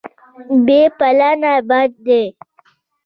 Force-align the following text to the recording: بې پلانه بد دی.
بې 0.65 0.81
پلانه 0.97 1.53
بد 1.67 1.91
دی. 2.05 2.23